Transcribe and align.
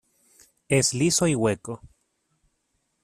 Es 0.67 0.95
liso 0.95 1.27
y 1.27 1.35
hueco. 1.35 1.79